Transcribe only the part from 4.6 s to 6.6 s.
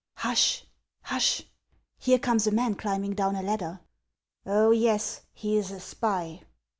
yes; he is a spy."